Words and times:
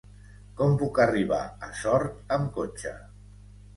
Com 0.61 0.71
puc 0.83 1.01
arribar 1.03 1.41
a 1.69 1.71
Sort 1.83 2.35
amb 2.39 2.51
cotxe? 2.57 2.95